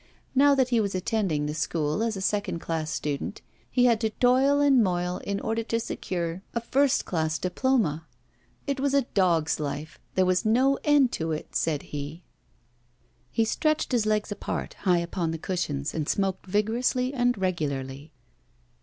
[0.33, 4.09] Now that he was attending the School as a second class student, he had to
[4.09, 8.07] toil and moil in order to secure a first class diploma.
[8.65, 12.23] It was a dog's life, there was no end to it, said he.
[13.29, 18.11] He stretched his legs apart, high upon the cushions, and smoked vigorously and regularly.